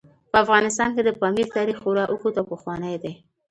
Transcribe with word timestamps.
په 0.31 0.37
افغانستان 0.43 0.89
کې 0.95 1.01
د 1.03 1.09
پامیر 1.19 1.47
تاریخ 1.57 1.77
خورا 1.83 2.03
اوږد 2.07 2.35
او 2.39 2.45
پخوانی 2.51 2.95
دی. 3.03 3.13